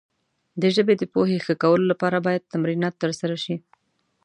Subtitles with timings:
[0.61, 3.55] د ژبې د پوهې ښه کولو لپاره باید تمرینات ترسره شي.